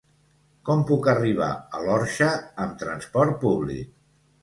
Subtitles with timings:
[0.69, 2.33] Com puc arribar a l'Orxa
[2.67, 3.97] amb transport públic?